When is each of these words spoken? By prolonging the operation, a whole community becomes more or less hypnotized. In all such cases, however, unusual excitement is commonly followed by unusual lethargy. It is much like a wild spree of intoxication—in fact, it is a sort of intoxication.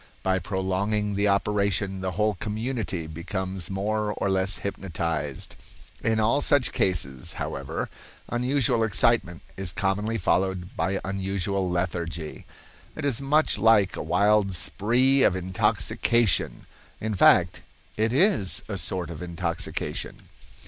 By 0.23 0.39
prolonging 0.39 1.13
the 1.13 1.27
operation, 1.27 2.03
a 2.03 2.09
whole 2.09 2.33
community 2.33 3.05
becomes 3.05 3.69
more 3.69 4.13
or 4.15 4.31
less 4.31 4.57
hypnotized. 4.57 5.55
In 6.03 6.19
all 6.19 6.41
such 6.41 6.71
cases, 6.71 7.33
however, 7.33 7.87
unusual 8.27 8.83
excitement 8.83 9.43
is 9.57 9.71
commonly 9.71 10.17
followed 10.17 10.75
by 10.75 10.99
unusual 11.05 11.69
lethargy. 11.69 12.47
It 12.95 13.05
is 13.05 13.21
much 13.21 13.59
like 13.59 13.95
a 13.95 14.01
wild 14.01 14.55
spree 14.55 15.21
of 15.21 15.35
intoxication—in 15.35 17.13
fact, 17.13 17.61
it 17.95 18.11
is 18.11 18.63
a 18.67 18.79
sort 18.79 19.11
of 19.11 19.21
intoxication. 19.21 20.29